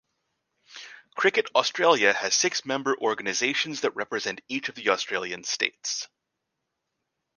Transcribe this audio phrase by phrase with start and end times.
[1.13, 6.07] Cricket Australia has six member organisations that represent each of the Australian states.